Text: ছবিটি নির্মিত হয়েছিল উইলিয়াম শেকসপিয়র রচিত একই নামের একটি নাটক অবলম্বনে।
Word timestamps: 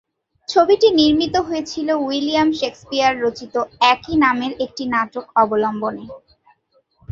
ছবিটি 0.49 0.87
নির্মিত 0.99 1.35
হয়েছিল 1.47 1.87
উইলিয়াম 2.05 2.49
শেকসপিয়র 2.59 3.13
রচিত 3.23 3.55
একই 3.93 4.15
নামের 4.23 4.51
একটি 4.65 4.83
নাটক 4.93 5.25
অবলম্বনে। 5.35 6.05